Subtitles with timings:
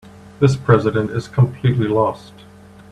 [0.39, 2.33] This president is completely lost.